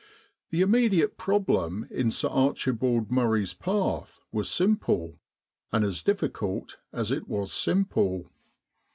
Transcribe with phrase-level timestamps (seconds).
[0.49, 5.19] The immediate problem in Sir Archibald Murray's path was simple,
[5.71, 8.31] and as difficult as it was simple.